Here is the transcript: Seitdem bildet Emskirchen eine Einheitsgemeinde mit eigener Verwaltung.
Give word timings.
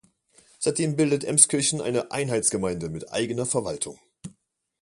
Seitdem 0.57 0.95
bildet 0.95 1.23
Emskirchen 1.25 1.79
eine 1.79 2.09
Einheitsgemeinde 2.11 2.89
mit 2.89 3.11
eigener 3.13 3.45
Verwaltung. 3.45 3.99